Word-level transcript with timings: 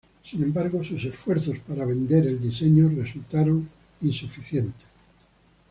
Sin 0.23 0.41
embargo, 0.41 0.83
sus 0.83 1.05
esfuerzos 1.05 1.59
para 1.59 1.85
"vender" 1.85 2.25
el 2.25 2.41
diseño 2.41 2.89
resultaron 2.89 3.69
insuficientes. 4.01 4.87